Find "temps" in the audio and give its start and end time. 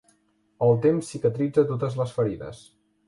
0.87-1.11